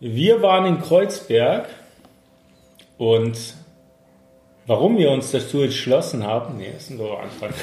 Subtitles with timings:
[0.00, 1.68] Wir waren in Kreuzberg
[2.98, 3.54] und
[4.66, 7.50] warum wir uns dazu entschlossen haben, nee, das ist ein doofer Anfang.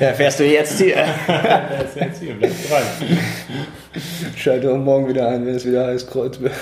[0.00, 0.96] Ja, fährst du jetzt hier.
[1.26, 2.82] Das ist jetzt hier, bleib dran.
[4.36, 6.52] Schalte auch morgen wieder ein, wenn es wieder heißt Kreuzberg.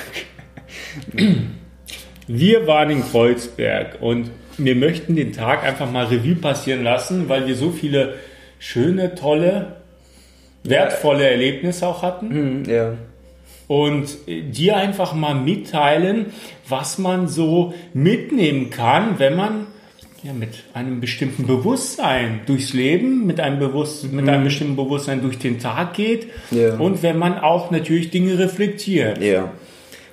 [2.28, 7.48] Wir waren in Kreuzberg und wir möchten den Tag einfach mal Revue passieren lassen, weil
[7.48, 8.14] wir so viele
[8.60, 9.78] schöne, tolle,
[10.62, 12.30] wertvolle Erlebnisse auch hatten.
[12.30, 12.92] Hm, ja.
[13.68, 16.26] Und dir einfach mal mitteilen,
[16.68, 19.66] was man so mitnehmen kann, wenn man
[20.22, 25.38] ja, mit einem bestimmten Bewusstsein durchs Leben, mit einem, Bewusst mit einem bestimmten Bewusstsein durch
[25.38, 26.76] den Tag geht Ja.
[26.76, 29.22] und wenn man auch natürlich Dinge reflektiert.
[29.22, 29.52] Ja.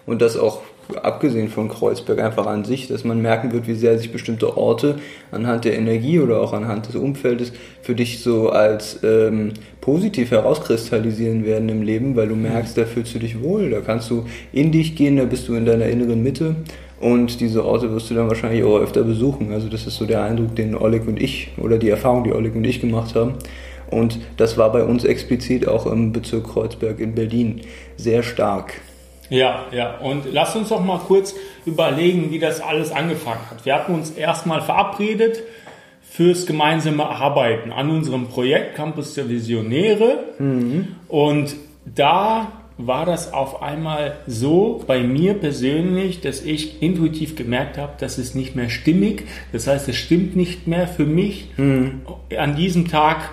[0.05, 0.61] Und das auch
[0.97, 4.95] abgesehen von Kreuzberg einfach an sich, dass man merken wird, wie sehr sich bestimmte Orte
[5.31, 11.45] anhand der Energie oder auch anhand des Umfeldes für dich so als ähm, positiv herauskristallisieren
[11.45, 14.71] werden im Leben, weil du merkst, da fühlst du dich wohl, da kannst du in
[14.71, 16.55] dich gehen, da bist du in deiner inneren Mitte
[16.99, 19.51] und diese Orte wirst du dann wahrscheinlich auch öfter besuchen.
[19.51, 22.55] Also das ist so der Eindruck, den Oleg und ich oder die Erfahrung, die Oleg
[22.55, 23.33] und ich gemacht haben.
[23.91, 27.61] Und das war bei uns explizit auch im Bezirk Kreuzberg in Berlin
[27.97, 28.75] sehr stark.
[29.29, 29.97] Ja, ja.
[29.97, 31.35] Und lass uns doch mal kurz
[31.65, 33.65] überlegen, wie das alles angefangen hat.
[33.65, 35.41] Wir hatten uns erstmal verabredet
[36.01, 40.19] fürs gemeinsame Arbeiten an unserem Projekt Campus der Visionäre.
[41.07, 47.93] Und da war das auf einmal so bei mir persönlich, dass ich intuitiv gemerkt habe,
[47.99, 49.23] dass es nicht mehr stimmig.
[49.51, 53.31] Das heißt, es stimmt nicht mehr für mich, an diesem Tag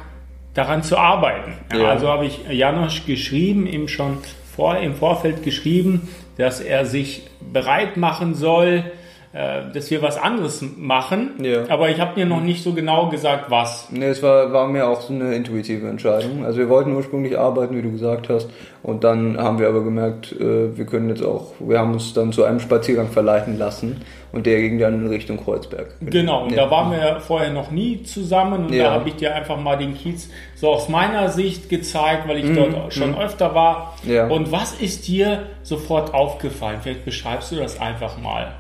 [0.55, 1.55] daran zu arbeiten.
[1.73, 1.85] Ja.
[1.91, 4.19] Also habe ich Janosch geschrieben, ihm schon
[4.55, 8.85] vor, im Vorfeld geschrieben, dass er sich bereit machen soll,
[9.33, 11.33] äh, dass wir was anderes machen.
[11.41, 11.69] Ja.
[11.69, 13.91] Aber ich habe mir noch nicht so genau gesagt, was.
[13.93, 16.45] Ne, es war, war mir auch so eine intuitive Entscheidung.
[16.45, 18.49] Also wir wollten ursprünglich arbeiten, wie du gesagt hast.
[18.83, 22.33] Und dann haben wir aber gemerkt, äh, wir können jetzt auch, wir haben uns dann
[22.33, 24.01] zu einem Spaziergang verleiten lassen.
[24.33, 25.95] Und der ging dann in Richtung Kreuzberg.
[26.01, 26.65] Genau, und Ja.
[26.65, 28.85] da waren wir vorher noch nie zusammen und Ja.
[28.85, 32.45] da habe ich dir einfach mal den Kiez so aus meiner Sicht gezeigt, weil ich
[32.47, 33.95] Mhm, dort schon öfter war.
[34.07, 34.27] Ja.
[34.29, 36.79] Und was ist dir sofort aufgefallen?
[36.83, 38.53] Vielleicht beschreibst du das einfach mal.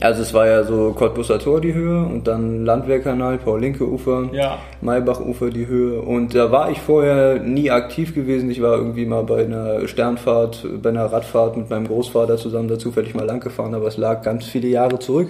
[0.00, 4.58] Also es war ja so Cottbusser Tor die Höhe und dann Landwehrkanal, Paul-Linke-Ufer, Ja.
[4.80, 6.00] Maybach-Ufer die Höhe.
[6.00, 8.50] Und da war ich vorher nie aktiv gewesen.
[8.50, 12.78] Ich war irgendwie mal bei einer Sternfahrt, bei einer Radfahrt mit meinem Großvater zusammen da
[12.78, 15.28] zufällig mal lang gefahren, aber es lag ganz viele Jahre zurück.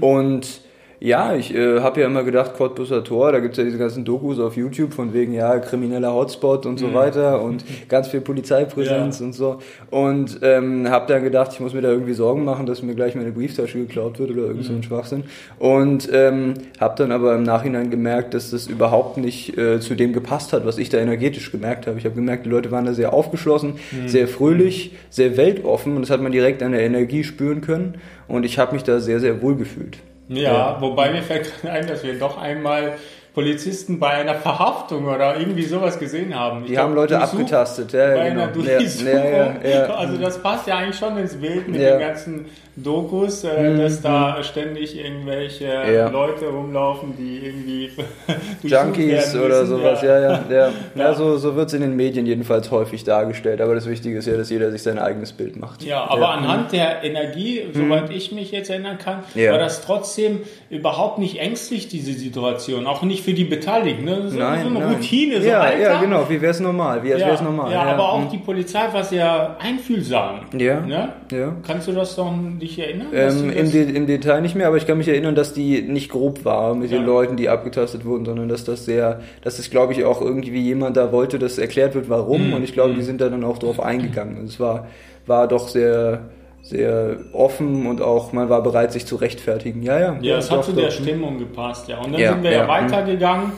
[0.00, 0.60] Und
[1.00, 4.38] ja, ich äh, habe ja immer gedacht, Cottbusser Tor, da gibt's ja diese ganzen Dokus
[4.38, 9.26] auf YouTube von wegen, ja, krimineller Hotspot und so weiter und ganz viel Polizeipräsenz Ja.
[9.26, 9.58] und so.
[9.90, 13.14] Und ähm, habe dann gedacht, ich muss mir da irgendwie Sorgen machen, dass mir gleich
[13.14, 15.24] meine Brieftasche geklaut wird oder irgend so ein Schwachsinn.
[15.58, 20.12] Und ähm, habe dann aber im Nachhinein gemerkt, dass das überhaupt nicht äh, zu dem
[20.12, 21.96] gepasst hat, was ich da energetisch gemerkt habe.
[21.98, 23.74] Ich habe gemerkt, die Leute waren da sehr aufgeschlossen,
[24.06, 27.94] sehr fröhlich, sehr weltoffen und das hat man direkt an der Energie spüren können.
[28.28, 29.98] Und ich habe mich da sehr, sehr wohl gefühlt.
[30.32, 32.92] Ja, wobei mir fällt gerade ein, dass wir doch einmal
[33.34, 36.60] Polizisten bei einer Verhaftung oder irgendwie sowas gesehen haben.
[36.62, 38.30] Ich Die glaub, haben Leute Durchsuch- abgetastet, ja, bei genau.
[38.30, 38.46] einer Ja,
[38.78, 39.06] Durchsuchung.
[39.14, 39.94] ja, ja, ja.
[39.94, 41.90] Also das passt ja eigentlich schon ins Bild mit Ja.
[41.96, 42.46] Den ganzen
[42.82, 46.08] Dokus, äh, dass da ständig irgendwelche Ja.
[46.08, 47.90] Leute rumlaufen, die irgendwie
[48.62, 50.32] Junkies oder sowas, ja, ja.
[50.32, 50.44] ja.
[50.50, 50.70] ja.
[50.94, 51.14] Ja.
[51.14, 53.60] so, so wird es in den Medien jedenfalls häufig dargestellt.
[53.60, 55.82] Aber das Wichtige ist ja, dass jeder sich sein eigenes Bild macht.
[55.82, 59.50] Ja, aber anhand der Energie, soweit ich mich jetzt erinnern kann, Mhm.
[59.50, 62.86] War das trotzdem überhaupt nicht ängstlich, diese Situation.
[62.86, 64.04] Auch nicht für die Beteiligten.
[64.04, 64.28] Ne?
[64.30, 64.94] So, Nein, so eine nein.
[64.94, 65.80] Routine, so ja, Alltag.
[65.80, 67.02] ja, genau, wie wäre es normal?
[67.02, 67.72] Wie Ja, normal?
[67.72, 68.30] ja, aber auch hm.
[68.30, 70.40] die Polizei war sehr einfühlsam.
[70.56, 71.12] Ja, Ne?
[71.30, 71.54] Ja.
[71.66, 73.08] Kannst du das doch dich erinnern?
[73.12, 75.82] Ähm, im, das- De Im Detail nicht mehr, aber ich kann mich erinnern, dass die
[75.82, 77.06] nicht grob war mit den Ja.
[77.06, 80.96] Leuten, die abgetastet wurden, sondern dass das sehr, dass es glaube ich auch irgendwie jemand
[80.96, 82.48] da wollte, dass erklärt wird, warum.
[82.48, 82.54] Mhm.
[82.54, 84.36] Und ich glaube, die sind da dann auch drauf eingegangen.
[84.36, 84.86] Also es war,
[85.26, 86.22] war doch sehr,
[86.62, 89.82] sehr offen und auch man war bereit, sich zu rechtfertigen.
[89.82, 90.18] Ja, ja.
[90.20, 90.92] ja, es hat doch, zu der doch.
[90.92, 91.98] Stimmung gepasst, ja.
[91.98, 93.52] Und dann Ja, sind wir ja, ja, weitergegangen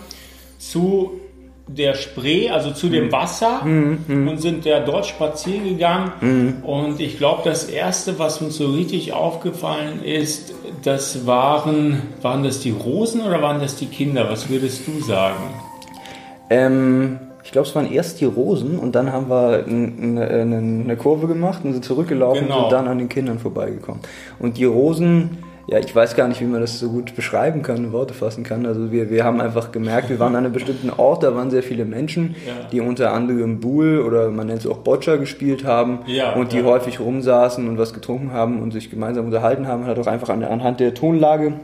[0.59, 1.21] zu
[1.77, 2.93] der Spree, also zu Mhm.
[2.93, 6.13] dem Wasser und sind ja dort spazieren gegangen.
[6.21, 6.55] Mhm.
[6.65, 10.53] Und ich glaube, das erste, was uns so richtig aufgefallen ist,
[10.83, 14.29] das waren, waren das die Rosen oder waren das die Kinder?
[14.31, 15.43] Was würdest du sagen?
[16.51, 20.27] Ähm, ich glaube, es waren erst die Rosen und dann haben wir eine,
[20.57, 22.57] eine Kurve gemacht und sind zurückgelaufen Genau.
[22.57, 24.01] und sind dann an den Kindern vorbeigekommen.
[24.39, 25.39] Und die Rosen,
[25.69, 28.43] ja, ich weiß gar nicht, wie man das so gut beschreiben kann, in Worte fassen
[28.45, 28.67] kann.
[28.67, 31.63] Also wir, wir haben einfach gemerkt, wir waren an einem bestimmten Ort, da waren sehr
[31.63, 32.69] viele Menschen, Ja.
[32.71, 36.59] die unter anderem Buhl oder man nennt es auch Boccia gespielt haben Ja, und die
[36.59, 36.65] ja.
[36.65, 39.83] häufig rumsaßen und was getrunken haben und sich gemeinsam unterhalten haben.
[39.83, 41.55] Man hat auch einfach an, anhand der Tonlage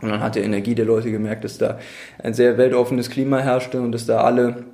[0.00, 1.78] und anhand der Energie der Leute gemerkt, dass da
[2.22, 4.64] ein sehr weltoffenes Klima herrschte und dass da alle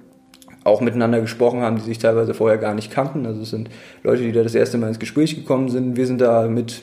[0.64, 3.24] auch miteinander gesprochen haben, die sich teilweise vorher gar nicht kannten.
[3.24, 3.70] Also es sind
[4.02, 5.96] Leute, die da das erste Mal ins Gespräch gekommen sind.
[5.96, 6.82] Wir sind da mit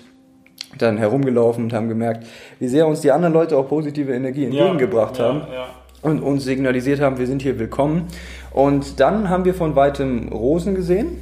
[0.78, 2.26] dann herumgelaufen und haben gemerkt,
[2.60, 5.68] wie sehr uns die anderen Leute auch positive Energie entgegengebracht ja, haben Ja,
[6.02, 8.08] und uns signalisiert haben, wir sind hier willkommen.
[8.52, 11.18] Und dann haben wir von weitem Rosen gesehen,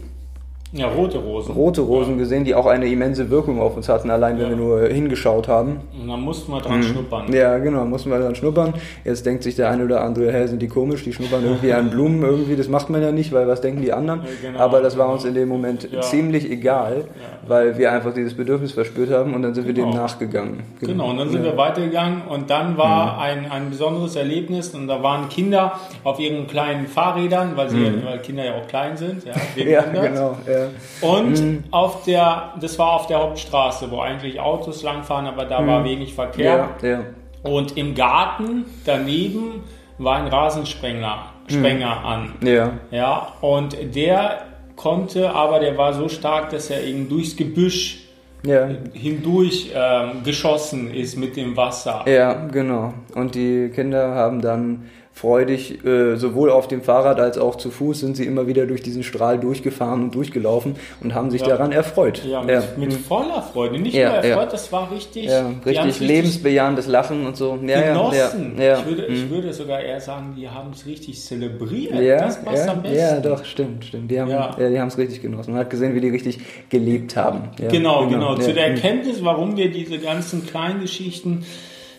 [0.74, 0.88] ja.
[0.88, 1.54] ja rote Rosen.
[1.56, 4.50] rote Rosen gesehen, die auch eine immense Wirkung auf uns hatten, allein wenn Ja.
[4.50, 5.82] wir nur hingeschaut haben.
[6.00, 7.28] Und dann mussten wir dran schnuppern.
[7.28, 7.34] Mhm.
[7.34, 8.74] Ja, genau, mussten wir dann schnuppern.
[9.06, 11.90] Jetzt denkt sich der eine oder andere, hä, sind die komisch, die schnuppern irgendwie an
[11.90, 14.22] Blumen irgendwie, das macht man ja nicht, weil was denken die anderen?
[14.24, 15.16] Ja, genau, Aber das war genau.
[15.16, 16.02] uns in dem Moment Ja.
[16.02, 17.06] ziemlich egal,
[17.48, 19.92] weil wir einfach dieses Bedürfnis verspürt haben und dann sind wir Genau.
[19.92, 20.64] dem nachgegangen.
[20.80, 21.52] Genau, und dann sind ja.
[21.52, 26.48] wir weitergegangen und dann war ein, ein besonderes Erlebnis und da waren Kinder auf ihren
[26.48, 29.34] kleinen Fahrrädern, weil, sie, weil Kinder ja auch klein sind, ja,
[29.64, 30.04] Ja, 100.
[30.14, 30.38] genau.
[30.48, 30.63] Ja.
[31.02, 35.84] Und auf der, das war auf der Hauptstraße, wo eigentlich Autos langfahren, aber da war
[35.84, 36.70] wenig Verkehr.
[36.82, 37.00] Ja, ja.
[37.44, 39.64] Und im Garten daneben
[39.98, 42.34] war ein Rasensprenger Sprenger an.
[42.42, 44.42] Ja, Ja, und der
[44.76, 48.08] konnte, aber der war so stark, dass er eben durchs Gebüsch
[48.46, 48.70] ja.
[48.94, 52.06] hindurch ähm, geschossen ist mit dem Wasser.
[52.08, 52.94] Ja, genau.
[53.16, 58.00] Und die Kinder haben dann freudig, äh, sowohl auf dem Fahrrad als auch zu Fuß,
[58.00, 61.50] sind sie immer wieder durch diesen Strahl durchgefahren und durchgelaufen und haben sich Ja.
[61.50, 62.24] daran erfreut.
[62.26, 62.64] Ja, mit, ja.
[62.78, 63.78] mit voller Freude.
[63.80, 65.26] Nicht Ja, nur erfreut, das war richtig.
[65.26, 67.54] ja richtig lebensbejahendes Lachen und so.
[67.62, 68.54] Genossen.
[68.58, 69.30] Ich, würde, ich Mhm.
[69.30, 71.94] würde sogar eher sagen, die haben es richtig zelebriert.
[72.02, 72.98] ja, das passt ja, am besten.
[72.98, 74.10] ja, doch, stimmt, stimmt.
[74.10, 74.58] Die haben Ja.
[74.88, 75.52] es richtig genossen.
[75.52, 76.40] Man hat gesehen, wie die richtig
[76.70, 77.50] gelebt haben.
[77.62, 78.36] Ja, Genau, genau.
[78.36, 78.76] Zu der Mhm.
[78.78, 81.46] Erkenntnis, warum wir diese ganzen kleinen Geschichten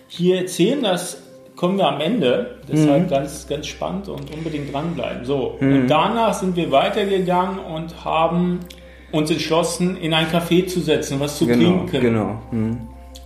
[0.09, 1.19] hier erzählen, das
[1.57, 2.59] kommen wir am Ende.
[2.63, 2.73] Mhm.
[2.73, 5.25] Deshalb ganz, ganz spannend und unbedingt dranbleiben.
[5.25, 8.61] So, und danach sind wir weitergegangen und haben
[9.13, 12.01] uns entschlossen, in ein Café zu setzen, was zu Genau, trinken.
[12.01, 12.39] genau.
[12.51, 12.79] Mhm.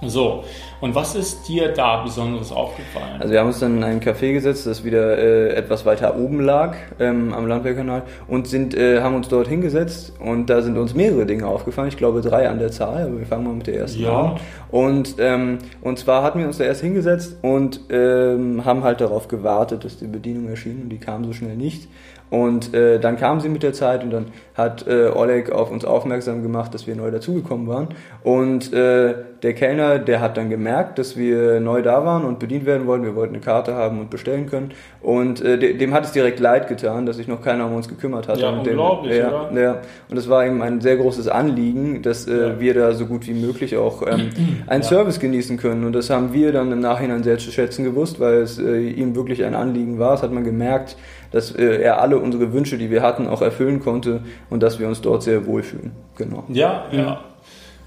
[0.07, 0.45] So,
[0.81, 3.17] und was ist dir da Besonderes aufgefallen?
[3.19, 6.41] Also wir haben uns dann in ein Café gesetzt, das wieder äh, etwas weiter oben
[6.41, 10.95] lag ähm, am Landwehrkanal und sind, äh, haben uns dort hingesetzt und da sind uns
[10.95, 11.89] mehrere Dinge aufgefallen.
[11.89, 14.21] Ich glaube drei an der Zahl, aber wir fangen mal mit der ersten Ja.
[14.21, 14.37] an.
[14.71, 19.27] Und, ähm, und zwar hatten wir uns da erst hingesetzt und ähm, haben halt darauf
[19.27, 21.89] gewartet, dass die Bedienung erschien und die kam so schnell nicht.
[22.31, 25.87] Und äh, dann kam sie mit der Zeit und dann hat äh, Oleg auf uns
[25.87, 27.89] aufmerksam gemacht, dass wir neu dazugekommen waren.
[28.23, 32.67] Und äh, der Kellner, der hat dann gemerkt, dass wir neu da waren und bedient
[32.67, 33.05] werden wollten.
[33.05, 34.73] Wir wollten eine Karte haben und bestellen können.
[35.01, 37.89] Und äh, de dem hat es direkt leid getan, dass sich noch keiner um uns
[37.89, 38.41] gekümmert hatte.
[38.43, 39.61] Ja, und dem, unglaublich, ja, oder?
[39.61, 39.83] ja.
[40.11, 42.61] Und es war ihm ein sehr großes Anliegen, dass äh, Ja.
[42.61, 44.31] wir da so gut wie möglich auch ähm,
[44.67, 45.85] einen Service genießen können.
[45.85, 49.15] Und das haben wir dann im Nachhinein sehr zu schätzen gewusst, weil es äh, ihm
[49.15, 50.13] wirklich ein Anliegen war.
[50.13, 50.97] Das hat man gemerkt,
[51.31, 54.21] dass äh, er alle unsere Wünsche, die wir hatten, auch erfüllen konnte
[54.51, 55.93] und dass wir uns dort sehr wohlfühlen.
[56.17, 56.45] Genau.
[56.49, 57.21] Ja, ja.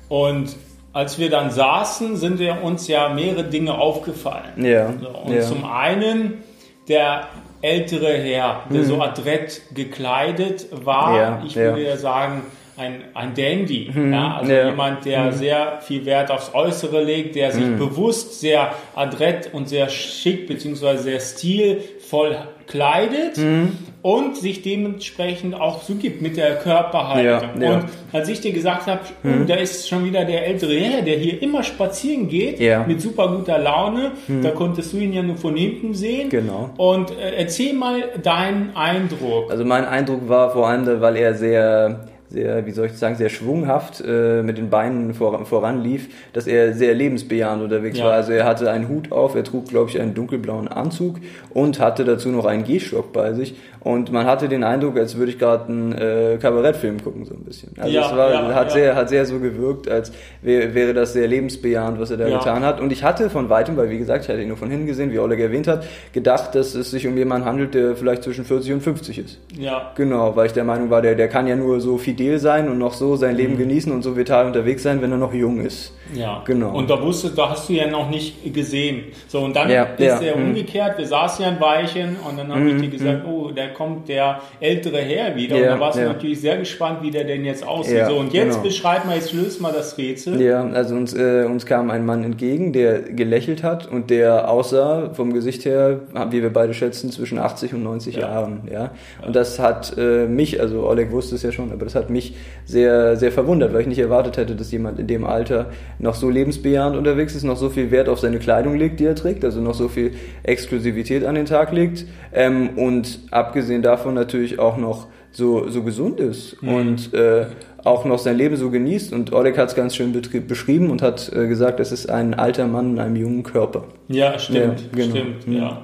[0.07, 0.55] Und
[0.93, 4.63] als wir dann saßen, sind wir uns ja mehrere Dinge aufgefallen.
[4.63, 4.93] Ja.
[4.99, 5.41] So, und ja.
[5.41, 6.43] zum einen
[6.87, 7.27] der
[7.61, 11.11] ältere Herr, der so adrett gekleidet war.
[11.11, 11.15] Mhm.
[11.15, 11.55] Ja, ich.
[11.55, 11.59] Mhm.
[11.61, 12.43] würde ja sagen,
[12.77, 13.91] ein, ein Dandy.
[14.11, 14.63] Ja, also ja.
[14.63, 14.69] Mhm.
[14.71, 19.89] jemand, der sehr viel Wert aufs Äußere legt, der sich bewusst sehr adrett und sehr
[19.89, 23.77] schick beziehungsweise sehr stilvoll kleidet Mhm.
[24.01, 27.61] Und sich dementsprechend auch so gibt mit der Körperhaltung.
[27.61, 27.75] Ja, ja.
[27.77, 31.17] Und als ich dir gesagt habe, oh, da ist schon wieder der ältere Herr, der
[31.17, 32.83] hier immer spazieren geht, Ja.
[32.87, 34.11] mit super guter Laune,
[34.41, 36.29] da konntest du ihn ja nur von hinten sehen.
[36.29, 36.69] Genau.
[36.77, 39.51] Und äh, erzähl mal deinen Eindruck.
[39.51, 43.29] Also mein Eindruck war vor allem, weil er sehr, sehr, wie soll ich sagen, sehr
[43.29, 48.05] schwunghaft äh, mit den Beinen vor, voranlief, dass er sehr lebensbejahend unterwegs Ja.
[48.05, 48.13] war.
[48.13, 51.17] Also er hatte einen Hut auf, er trug, glaube ich, einen dunkelblauen Anzug
[51.53, 53.55] und hatte dazu noch einen Gehstock bei sich.
[53.83, 57.43] Und man hatte den Eindruck, als würde ich gerade einen äh, Kabarettfilm gucken, so ein
[57.43, 57.71] bisschen.
[57.79, 60.11] Also Ja, es war, ja, hat, sehr, hat sehr so gewirkt, als
[60.43, 62.79] wär, wäre das sehr lebensbejahend, was er da getan hat.
[62.79, 65.11] Und ich hatte von weitem, weil wie gesagt, ich hatte ihn nur von hinten gesehen,
[65.11, 65.83] wie Oleg erwähnt hat,
[66.13, 69.39] gedacht, dass es sich um jemanden handelt, der vielleicht zwischen 40 und 50 ist.
[69.57, 69.91] Ja.
[69.95, 72.77] Genau, weil ich der Meinung war, der, der kann ja nur so fidel sein und
[72.77, 73.37] noch so sein Mhm.
[73.37, 75.93] Leben genießen und so vital unterwegs sein, wenn er noch jung ist.
[76.13, 76.75] Ja, Genau.
[76.75, 79.05] Und da wusste, da hast du ja noch nicht gesehen.
[79.27, 80.47] So, und dann Ja, ist ja, er mhm.
[80.49, 84.09] umgekehrt, wir saßen ja ein Weilchen und dann habe ich dir gesagt, oh, da kommt
[84.09, 85.55] der ältere Herr wieder.
[85.55, 88.05] und Ja, da warst du natürlich sehr gespannt, wie der denn jetzt aussieht.
[88.07, 88.63] So, und jetzt genau.
[88.63, 90.39] beschreib mal, jetzt löst mal das Rätsel.
[90.41, 95.11] Ja, also uns, äh, uns kam ein Mann entgegen, der gelächelt hat und der aussah
[95.13, 98.21] vom Gesicht her, wie wir beide schätzen, zwischen 80 und 90 Ja.
[98.21, 98.61] Jahren.
[98.71, 98.91] Ja?
[99.25, 102.35] Und das hat äh, mich, also Oleg wusste es ja schon, aber das hat mich
[102.65, 106.29] sehr, sehr verwundert, weil ich nicht erwartet hätte, dass jemand in dem Alter noch so
[106.29, 109.61] lebensbejahend unterwegs ist, noch so viel Wert auf seine Kleidung legt, die er trägt, also
[109.61, 110.11] noch so viel
[110.43, 116.19] Exklusivität an den Tag legt ähm, und abgesehen davon natürlich auch noch so, so gesund
[116.19, 117.45] ist und äh,
[117.85, 119.13] auch noch sein Leben so genießt.
[119.13, 120.11] Und Oleg hat es ganz schön
[120.47, 123.85] beschrieben und hat äh, gesagt, es ist ein alter Mann in einem jungen Körper.
[124.09, 125.15] Ja, stimmt, Ja, genau.
[125.15, 125.53] stimmt, Mhm.
[125.57, 125.81] ja.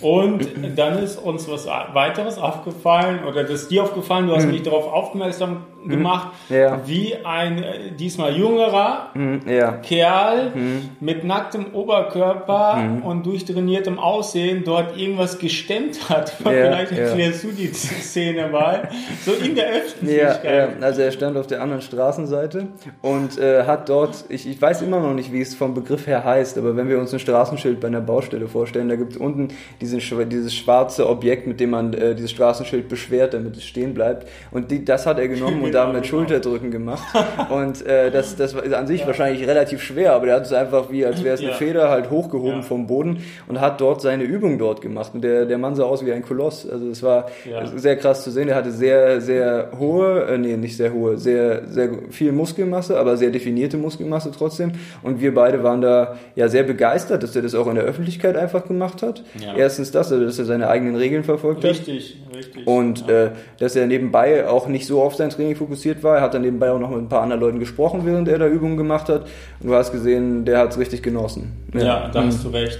[0.00, 4.62] Und dann ist uns was weiteres aufgefallen, oder das ist dir aufgefallen, du hast mich
[4.62, 6.80] darauf aufmerksam gemacht, Ja.
[6.86, 9.72] wie ein äh, diesmal jüngerer Hm, ja.
[9.72, 10.52] Kerl
[11.00, 16.32] mit nacktem Oberkörper und durchtrainiertem Aussehen dort irgendwas gestemmt hat.
[16.44, 18.88] Ja, Vielleicht erklärst du die Szene mal.
[19.24, 20.44] So in der Öffentlichkeit.
[20.44, 22.68] ja, also er stand auf der anderen Straßenseite
[23.02, 26.24] und äh, hat dort, ich, ich weiß immer noch nicht, wie es vom Begriff her
[26.24, 29.48] heißt, aber wenn wir uns ein Straßenschild bei einer Baustelle vorstellen, da gibt es unten
[29.80, 34.28] diesen, dieses schwarze Objekt, mit dem man äh, dieses Straßenschild beschwert, damit es stehen bleibt.
[34.50, 36.06] Und die, das hat er genommen und damit Genau.
[36.06, 37.02] Schulterdrücken gemacht.
[37.50, 40.90] Und äh, das, das ist an sich wahrscheinlich relativ schwer, aber der hat es einfach
[40.90, 41.54] wie, als wäre es eine Ja.
[41.56, 42.62] Feder, halt hochgehoben Ja.
[42.62, 45.12] vom Boden und hat dort seine Übung dort gemacht.
[45.14, 46.68] Und der, der Mann sah aus wie ein Koloss.
[46.68, 47.66] Also es war Ja.
[47.76, 48.48] sehr krass zu sehen.
[48.48, 53.16] Er hatte sehr, sehr hohe, äh, nee, nicht sehr hohe, sehr, sehr viel Muskelmasse, aber
[53.16, 54.72] sehr definierte Muskelmasse trotzdem.
[55.02, 58.36] Und wir beide waren da ja sehr begeistert, dass er das auch in der Öffentlichkeit
[58.36, 59.22] einfach gemacht hat.
[59.40, 59.54] Ja.
[59.56, 61.70] Erstens das, also dass er seine eigenen Regeln verfolgt hat.
[61.70, 62.66] Richtig, richtig.
[62.66, 63.24] Und ja.
[63.26, 66.16] äh, dass er nebenbei auch nicht so auf sein Training fokussiert war.
[66.16, 68.46] Er hat dann nebenbei auch noch mit ein paar anderen Leuten gesprochen, während er da
[68.46, 69.26] Übungen gemacht hat.
[69.60, 71.52] Und du hast gesehen, der hat es richtig genossen.
[71.74, 72.26] ja, da Mhm.
[72.26, 72.78] hast du recht.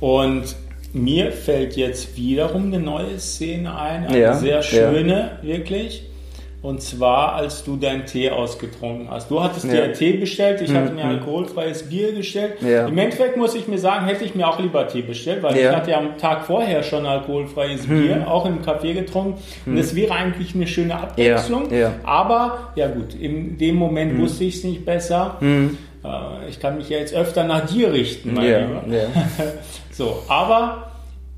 [0.00, 0.56] Und
[0.92, 4.62] mir fällt jetzt wiederum eine neue Szene ein, eine Ja, sehr ja.
[4.62, 6.04] schöne, wirklich.
[6.60, 9.30] Und zwar, als du deinen Tee ausgetrunken hast.
[9.30, 9.82] Du hattest dir Ja.
[9.84, 12.54] einen Tee bestellt, ich hatte mir alkoholfreies Bier bestellt.
[12.60, 12.88] Ja.
[12.88, 15.70] Im Endeffekt muss ich mir sagen, hätte ich mir auch lieber Tee bestellt, weil Ja.
[15.70, 19.40] ich hatte ja am Tag vorher schon alkoholfreies Bier, auch im Café getrunken.
[19.66, 21.68] Und das wäre eigentlich eine schöne Abwechslung.
[22.02, 25.36] Aber, ja gut, in dem Moment wusste ich es nicht besser.
[25.40, 28.82] Äh, Ich kann mich ja jetzt öfter nach dir richten, mein Ja, Lieber.
[28.88, 29.02] ja.
[29.92, 30.90] So, aber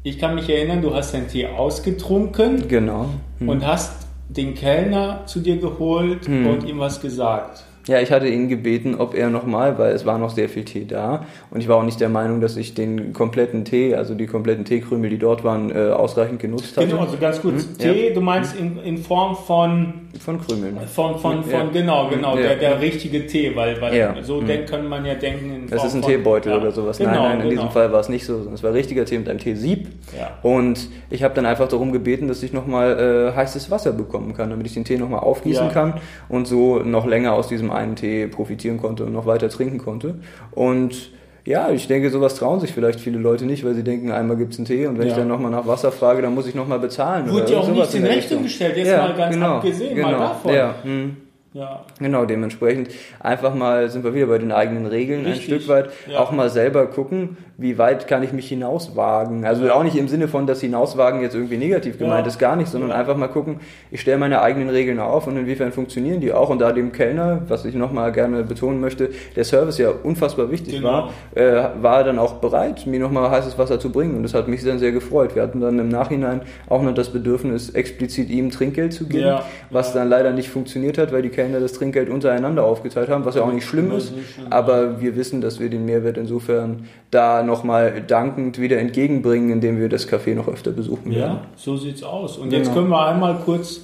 [0.03, 3.07] ich kann mich erinnern, du hast deinen Tee ausgetrunken Genau.
[3.41, 4.07] und hast
[4.37, 7.65] den Kellner zu dir geholt und ihm was gesagt.
[7.87, 10.85] Ja, ich hatte ihn gebeten, ob er nochmal, weil es war noch sehr viel Tee
[10.85, 14.27] da und ich war auch nicht der Meinung, dass ich den kompletten Tee, also die
[14.27, 16.87] kompletten Teekrümel, die dort waren, äh, ausreichend genutzt hatte.
[16.87, 17.67] Genau, also ganz kurz.
[17.67, 20.77] Mhm, Tee, du meinst in, in Form von, Von Krümeln.
[20.93, 21.65] von, von, von Ja.
[21.73, 22.43] genau, genau, Ja.
[22.49, 24.15] der, der richtige Tee, weil, weil Ja.
[24.23, 26.99] so denk, kann man ja denken Das ist ein von, Teebeutel oder sowas.
[26.99, 27.51] Genau, nein, nein, in genau.
[27.63, 29.89] diesem Fall war es nicht so, sondern es war richtiger Tee mit einem Teesieb.
[30.19, 30.31] Ja.
[30.43, 34.51] Und ich habe dann einfach darum gebeten, dass ich nochmal äh, heißes Wasser bekommen kann,
[34.51, 35.95] damit ich den Tee nochmal aufgießen kann
[36.29, 40.17] und so noch länger aus diesem einen Tee profitieren konnte und noch weiter trinken konnte.
[40.51, 41.11] Und
[41.45, 44.59] ja, ich denke, sowas trauen sich vielleicht viele Leute nicht, weil sie denken, einmal gibt's
[44.59, 45.13] einen Tee und wenn Ja.
[45.13, 47.31] ich dann nochmal nach Wasser frage, dann muss ich nochmal bezahlen.
[47.31, 50.55] Wurde ja auch nichts in Rechnung gestellt, jetzt mal ganz abgesehen mal davon.
[50.55, 51.17] Ja, hm.
[51.53, 51.85] Ja.
[51.99, 55.91] Genau, dementsprechend einfach mal sind wir wieder bei den eigenen Regeln Richtig, ein Stück weit.
[56.09, 56.21] ja.
[56.21, 59.45] Auch mal selber gucken, wie weit kann ich mich hinauswagen.
[59.45, 62.29] Also auch nicht im Sinne von, dass hinauswagen jetzt irgendwie negativ gemeint Ja.
[62.29, 62.97] ist, gar nicht, sondern Ja.
[62.97, 63.59] einfach mal gucken,
[63.91, 66.51] ich stelle meine eigenen Regeln auf und inwiefern funktionieren die auch.
[66.51, 70.77] Und da dem Kellner, was ich nochmal gerne betonen möchte, der Service ja unfassbar wichtig
[70.77, 70.89] Genau.
[70.89, 74.15] war, äh, war er dann auch bereit, mir nochmal heißes Wasser zu bringen.
[74.17, 75.35] Und das hat mich dann sehr gefreut.
[75.35, 79.45] Wir hatten dann im Nachhinein auch noch das Bedürfnis, explizit ihm Trinkgeld zu geben, Ja.
[79.71, 83.35] was dann leider nicht funktioniert hat, weil die Kellner das Trinkgeld untereinander aufgeteilt haben, was
[83.35, 84.09] ja auch nicht schlimm ist.
[84.09, 89.81] schlimm, Aber wir wissen, dass wir den Mehrwert insofern da nochmal dankend wieder entgegenbringen, indem
[89.81, 91.37] wir das Café noch öfter besuchen werden.
[91.37, 92.37] Ja, so sieht's aus.
[92.37, 92.75] Und jetzt Genau.
[92.81, 93.81] können wir einmal kurz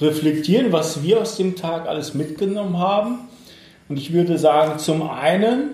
[0.00, 3.18] reflektieren, was wir aus dem Tag alles mitgenommen haben.
[3.88, 5.70] Und ich würde sagen, zum einen,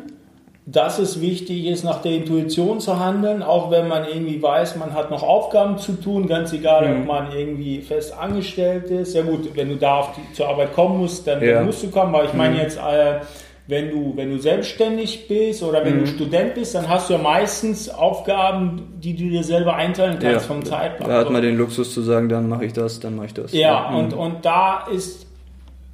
[0.66, 4.94] dass es wichtig ist, nach der Intuition zu handeln, auch wenn man irgendwie weiß, man
[4.94, 7.00] hat noch Aufgaben zu tun, ganz egal, Mhm.
[7.02, 9.14] ob man irgendwie fest angestellt ist.
[9.14, 11.62] Ja gut, wenn du da auf die, zur Arbeit kommen musst, dann, Ja.
[11.62, 12.14] musst du kommen.
[12.14, 12.60] Aber ich meine Mhm.
[12.60, 13.20] jetzt, äh,
[13.66, 16.00] wenn du, wenn du selbstständig bist oder wenn Mhm.
[16.00, 20.46] du Student bist, dann hast du ja meistens Aufgaben, die du dir selber einteilen kannst
[20.46, 21.08] vom Zeitplan.
[21.10, 23.52] Da hat man den Luxus zu sagen, dann mache ich das, dann mache ich das.
[23.52, 23.96] Ja, Mhm.
[23.98, 25.26] und, und da ist,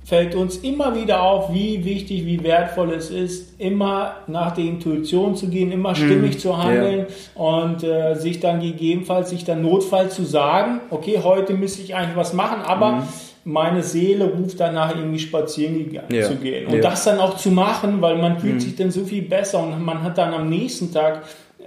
[0.05, 5.37] fällt uns immer wieder auf, wie wichtig, wie wertvoll es ist, immer nach der Intuition
[5.37, 10.25] zu gehen, immer stimmig zu handeln und äh, sich dann gegebenenfalls, sich dann notfalls zu
[10.25, 13.07] sagen, okay, heute müsste ich eigentlich was machen, aber
[13.45, 16.23] meine Seele ruft danach irgendwie spazieren Ja.
[16.23, 16.67] zu gehen.
[16.67, 16.81] Und Ja.
[16.83, 20.03] das dann auch zu machen, weil man fühlt sich dann so viel besser und man
[20.03, 21.23] hat dann am nächsten Tag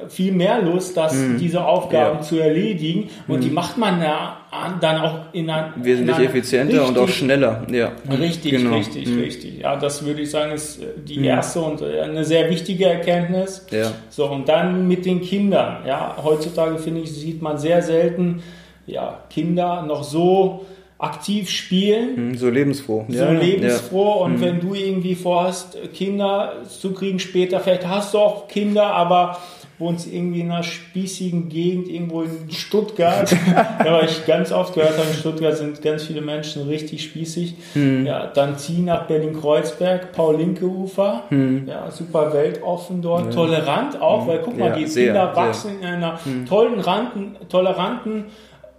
[0.07, 3.09] viel mehr Lust, das, diese Aufgaben zu erledigen.
[3.27, 4.37] Und die macht man ja
[4.79, 7.65] dann auch in einer Wesentlich in einer effizienter und auch richtig- schneller.
[7.71, 7.91] Ja.
[8.09, 8.75] Richtig, Genau.
[8.75, 9.19] richtig, Mhm.
[9.19, 9.59] richtig.
[9.59, 13.65] Ja, das würde ich sagen, ist äh, die erste und äh, eine sehr wichtige Erkenntnis.
[13.71, 13.91] Ja.
[14.09, 15.77] So, und dann mit den Kindern.
[15.87, 18.43] Ja, heutzutage finde ich, sieht man sehr selten,
[18.85, 20.65] ja, Kinder noch so
[20.99, 22.29] aktiv spielen.
[22.29, 23.05] Mhm, So lebensfroh.
[23.09, 23.39] So ja, Mhm.
[23.39, 28.85] lebensfroh und wenn du irgendwie vorhast, Kinder zu kriegen später, vielleicht hast du auch Kinder,
[28.85, 29.37] aber
[29.79, 33.31] wohnst irgendwie in einer spießigen Gegend irgendwo in Stuttgart.
[33.85, 37.55] ja, weil ich ganz oft gehört habe, in Stuttgart sind ganz viele Menschen richtig spießig.
[37.73, 38.05] Hm.
[38.05, 41.23] Ja, dann zieh nach Berlin-Kreuzberg, Paul-Linke-Ufer.
[41.29, 41.67] Hm.
[41.67, 46.19] Ja, super weltoffen dort, tolerant auch, weil guck mal, Ja, die Kinder wachsen in einer
[46.47, 48.25] tollen, Ranten, toleranten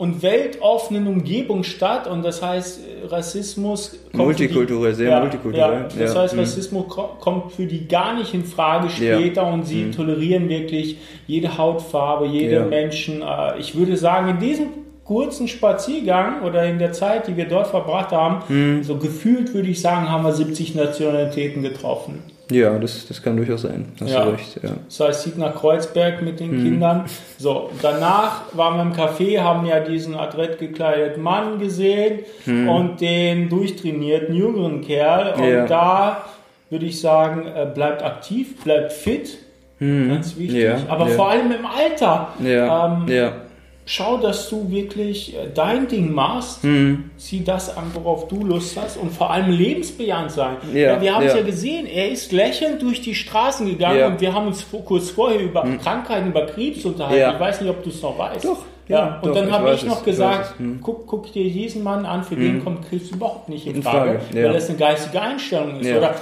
[0.05, 6.15] und weltoffenen Umgebung statt und das heißt, äh, Rassismus Multikulturell, sehr ja, multikulturell, Ja, das
[6.15, 6.21] ja.
[6.21, 6.41] heißt, Mhm.
[6.41, 11.57] Rassismus ko- kommt für die gar nicht in Frage später und sie tolerieren wirklich jede
[11.59, 12.61] Hautfarbe, jede.
[12.67, 13.23] Menschen.
[13.23, 14.67] Äh, Ich würde sagen, in diesem
[15.05, 18.83] kurzen Spaziergang oder in der Zeit, die wir dort verbracht haben, Mhm.
[18.85, 22.23] so gefühlt würde ich sagen, haben wir 70 Nationalitäten getroffen.
[22.51, 23.87] Ja, das, das kann durchaus sein.
[24.01, 24.25] Hast Ja.
[24.25, 24.71] du recht, ja.
[24.87, 26.63] Das heißt, zieht nach Kreuzberg mit den Mhm.
[26.65, 27.05] Kindern.
[27.39, 33.49] So, danach waren wir im Café, haben ja diesen adrett gekleideten Mann gesehen und den
[33.49, 35.33] durchtrainierten jüngeren Kerl.
[35.35, 35.49] Und Mhm.
[35.53, 35.67] Ja.
[35.67, 36.25] da
[36.71, 39.39] würde ich sagen, äh, bleibt aktiv, bleibt fit.
[39.81, 40.57] Ganz wichtig.
[40.57, 40.61] Mhm.
[40.63, 42.29] Ja, Aber vor allem im Alter.
[42.43, 43.33] Ja, Ähm, ja.
[43.87, 46.65] Schau, dass du wirklich äh, dein Ding machst.
[46.65, 47.11] Mhm.
[47.19, 50.57] Zieh das an, worauf du Lust hast und vor allem lebensbejahend sein.
[50.73, 51.41] Ja, wir haben es ja.
[51.41, 54.07] ja gesehen, er ist lächelnd durch die Straßen gegangen Ja.
[54.09, 54.15] Mhm.
[54.15, 57.21] und wir haben uns vor- kurz vorher über Krankheiten, über Krebs unterhalten.
[57.21, 57.35] Ja.
[57.35, 58.45] Ich weiß nicht, ob du es noch weißt.
[58.47, 60.61] Doch, Ja, ja, und doch, dann habe ich es, noch ich gesagt, es.
[60.61, 60.81] Mhm.
[60.83, 64.19] guck, guck dir diesen Mann an, für den kommt Krebs überhaupt nicht in In Frage,
[64.21, 64.45] Frage, ja.
[64.47, 65.87] weil das eine geistige Einstellung ist.
[65.89, 65.99] Ja.
[65.99, 66.15] Oder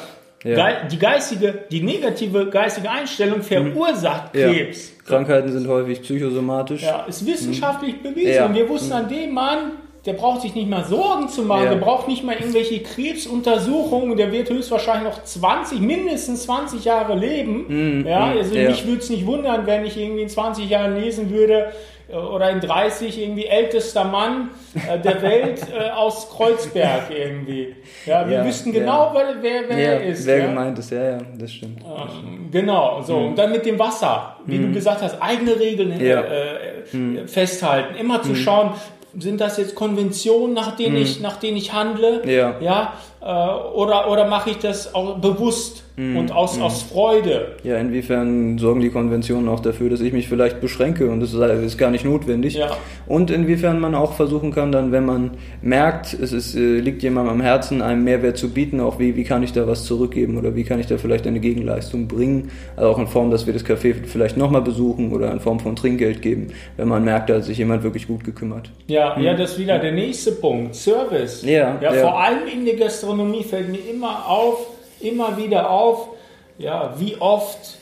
[0.45, 0.85] Ja.
[0.91, 4.41] die geistige, die negative geistige Einstellung verursacht Mhm.
[4.41, 4.49] Ja.
[4.53, 4.93] Krebs.
[5.07, 6.83] Krankheiten sind häufig psychosomatisch.
[6.83, 8.31] Ja, ist wissenschaftlich bewiesen.
[8.31, 8.35] Mhm.
[8.37, 8.47] Ja.
[8.47, 9.59] Und wir wussten an dem Mann,
[10.05, 11.71] der braucht sich nicht mal Sorgen zu machen, Ja.
[11.75, 18.05] der braucht nicht mal irgendwelche Krebsuntersuchungen, der wird höchstwahrscheinlich noch 20, mindestens 20 Jahre leben.
[18.07, 18.61] ja, also Mhm.
[18.63, 18.69] ja.
[18.71, 21.73] mich würde es nicht wundern, wenn ich irgendwie in 20 Jahren lesen würde,
[22.13, 24.51] oder in 30 irgendwie ältester Mann
[24.89, 27.75] äh, der Welt äh, aus Kreuzberg irgendwie.
[28.07, 28.81] Ja, wir Ja, wüssten ja.
[28.81, 30.27] genau, wer, wer, wer Ja, er ist.
[30.27, 30.47] wer ja?
[30.47, 31.81] gemeint ist, ja, ja, das stimmt.
[32.51, 33.17] Genau, so.
[33.17, 36.05] Und dann mit dem Wasser, wie du gesagt hast, eigene Regeln Mhm.
[36.05, 36.23] Ja.
[36.93, 37.17] Mhm.
[37.17, 37.95] äh, äh, festhalten.
[37.97, 38.73] Immer zu schauen,
[39.19, 42.23] sind das jetzt Konventionen, nach denen, ich, nach denen ich handle?
[42.25, 42.31] Mhm.
[42.31, 42.55] Ja.
[42.61, 42.93] ja?
[43.21, 43.25] Äh,
[43.75, 46.17] oder oder mache ich das auch bewusst Mhm.
[46.17, 47.57] und aus, aus Freude?
[47.65, 51.79] Ja, inwiefern sorgen die Konventionen auch dafür, dass ich mich vielleicht beschränke und das ist,
[51.79, 52.55] gar nicht notwendig.
[52.55, 52.77] Ja.
[53.07, 57.35] Und inwiefern man auch versuchen kann, dann, wenn man merkt, es ist, äh, liegt jemandem
[57.35, 60.55] am Herzen, einem Mehrwert zu bieten, auch wie, wie kann ich da was zurückgeben oder
[60.55, 62.51] wie kann ich da vielleicht eine Gegenleistung bringen.
[62.77, 65.77] Also auch in Form, dass wir das Café vielleicht nochmal besuchen oder in Form von
[65.77, 68.71] Trinkgeld geben, wenn man merkt, da hat sich jemand wirklich gut gekümmert.
[68.87, 70.75] Ja, ja, das ist wieder der nächste Punkt.
[70.75, 71.43] Service.
[71.43, 72.01] Ja, ja, ja.
[72.01, 74.67] Vor allem in der Gastronomie fällt mir immer auf,
[75.03, 76.09] immer wieder auf,
[76.59, 77.79] ja, wie oft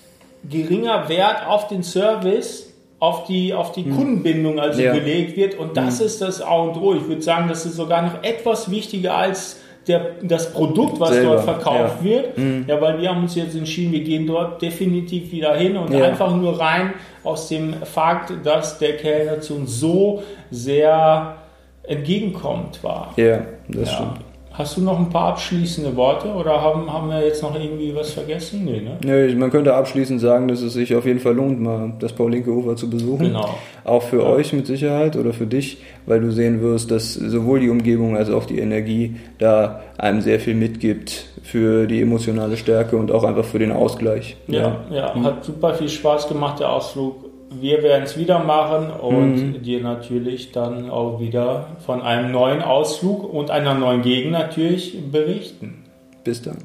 [0.49, 4.81] geringer Wert auf den Service, auf die, auf die Kundenbindung also.
[4.81, 4.93] Ja.
[4.93, 5.59] Gelegt wird.
[5.59, 6.95] Und das ist das A und O.
[6.95, 11.37] Ich würde sagen, das ist sogar noch etwas wichtiger als der, das Produkt, was Selber,
[11.37, 12.05] dort verkauft ja.
[12.05, 12.39] Wird.
[12.69, 16.05] Ja, weil wir haben uns jetzt entschieden, wir gehen dort definitiv wieder hin und Ja.
[16.05, 16.93] einfach nur rein
[17.25, 21.37] aus dem Fakt, dass der Kellner zu uns so sehr
[21.85, 23.15] entgegenkommt war.
[23.17, 24.21] Ja, das stimmt.
[24.61, 28.11] Hast du noch ein paar abschließende Worte oder haben, haben wir jetzt noch irgendwie was
[28.11, 28.67] vergessen?
[28.67, 29.29] Nee, ne?
[29.29, 32.77] Ja, man könnte abschließend sagen, dass es sich auf jeden Fall lohnt, mal das Paul-Linke-Ufer
[32.77, 33.29] zu besuchen.
[33.29, 33.55] Genau.
[33.85, 37.71] Auch für euch mit Sicherheit oder für dich, weil du sehen wirst, dass sowohl die
[37.71, 43.11] Umgebung als auch die Energie da einem sehr viel mitgibt für die emotionale Stärke und
[43.11, 44.37] auch einfach für den Ausgleich.
[44.47, 47.30] Ja, ja, hat super viel Spaß gemacht, der Ausflug.
[47.53, 53.33] Wir werden es wieder machen und dir natürlich dann auch wieder von einem neuen Ausflug
[53.33, 55.85] und einer neuen Gegend natürlich berichten.
[56.23, 56.59] Bis dann.